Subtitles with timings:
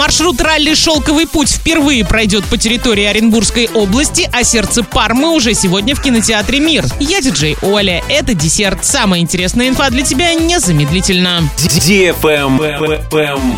[0.00, 5.94] Маршрут ралли «Шелковый путь» впервые пройдет по территории Оренбургской области, а сердце Пармы уже сегодня
[5.94, 6.86] в кинотеатре «Мир».
[6.98, 8.02] Я диджей Оля.
[8.08, 8.82] Это десерт.
[8.82, 11.42] Самая интересная инфа для тебя незамедлительно.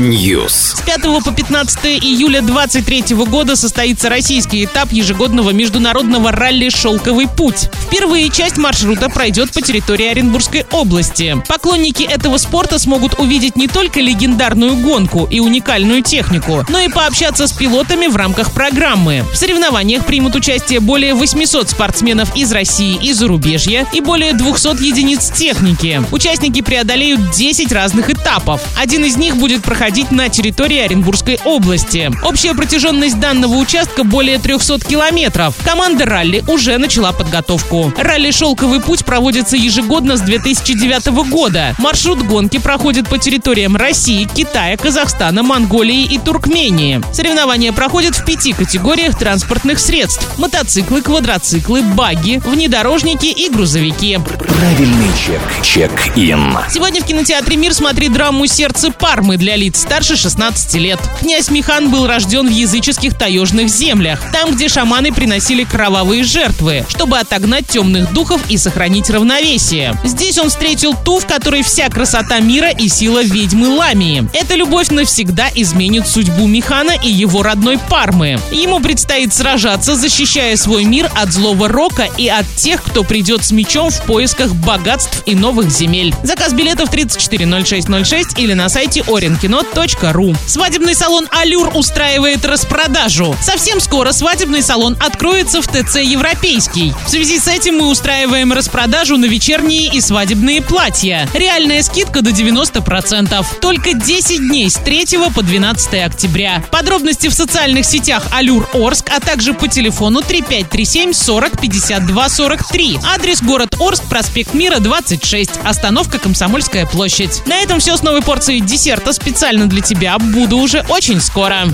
[0.01, 0.72] News.
[0.83, 7.69] С 5 по 15 июля 2023 года состоится российский этап ежегодного международного ралли «Шелковый путь».
[7.87, 11.41] Впервые часть маршрута пройдет по территории Оренбургской области.
[11.47, 17.47] Поклонники этого спорта смогут увидеть не только легендарную гонку и уникальную технику, но и пообщаться
[17.47, 19.25] с пилотами в рамках программы.
[19.33, 25.31] В соревнованиях примут участие более 800 спортсменов из России и зарубежья и более 200 единиц
[25.31, 26.03] техники.
[26.11, 28.61] Участники преодолеют 10 разных этапов.
[28.77, 32.11] Один из них будет проходить на территории Оренбургской области.
[32.25, 35.55] Общая протяженность данного участка более 300 километров.
[35.65, 37.93] Команда ралли уже начала подготовку.
[37.97, 41.75] Ралли «Шелковый путь» проводится ежегодно с 2009 года.
[41.79, 47.03] Маршрут гонки проходит по территориям России, Китая, Казахстана, Монголии и Туркмении.
[47.13, 50.39] Соревнования проходят в пяти категориях транспортных средств.
[50.39, 54.19] Мотоциклы, квадроциклы, баги, внедорожники и грузовики.
[54.39, 55.41] Правильный чек.
[55.63, 56.57] Чек-ин.
[56.71, 61.01] Сегодня в кинотеатре «Мир» смотри драму «Сердце Пармы» для лиц старше 16 лет.
[61.21, 67.19] Князь Михан был рожден в языческих таежных землях, там, где шаманы приносили кровавые жертвы, чтобы
[67.19, 69.95] отогнать темных духов и сохранить равновесие.
[70.05, 74.29] Здесь он встретил ту, в которой вся красота мира и сила ведьмы Ламии.
[74.33, 78.39] Эта любовь навсегда изменит судьбу Михана и его родной Пармы.
[78.51, 83.53] Ему предстоит сражаться, защищая свой мир от злого рока и от тех, кто придет с
[83.53, 86.15] мечом в поисках богатств и новых земель.
[86.23, 90.37] Заказ билетов 340606 или на сайте orinkino.ru.
[90.53, 93.35] Свадебный салон «Алюр» устраивает распродажу.
[93.41, 96.93] Совсем скоро свадебный салон откроется в ТЦ «Европейский».
[97.07, 101.27] В связи с этим мы устраиваем распродажу на вечерние и свадебные платья.
[101.33, 103.47] Реальная скидка до 90%.
[103.63, 106.63] Только 10 дней с 3 по 12 октября.
[106.71, 112.99] Подробности в социальных сетях «Алюр Орск», а также по телефону 3537 40 52 43.
[113.15, 115.51] Адрес город Орск, проспект Мира, 26.
[115.65, 117.41] Остановка Комсомольская площадь.
[117.47, 120.19] На этом все с новой порцией десерта специально для тебя.
[120.43, 121.71] Буду уже очень скоро.